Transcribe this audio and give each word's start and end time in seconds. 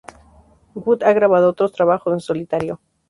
Wood 0.73 1.03
ha 1.03 1.13
grabado 1.13 1.49
otros 1.51 1.73
trabajos 1.73 2.11
en 2.13 2.21
solitario. 2.21 2.81